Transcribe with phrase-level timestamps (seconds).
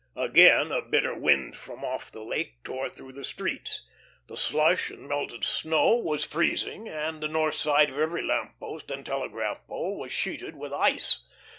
[0.15, 3.85] Again a bitter wind from off the Lake tore through the streets.
[4.25, 8.89] The slush and melted snow was freezing, and the north side of every lamp post
[8.89, 11.27] and telegraph pole was sheeted with ice.